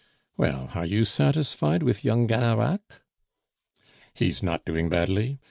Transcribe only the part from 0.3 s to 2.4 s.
"Well, are you satisfied with young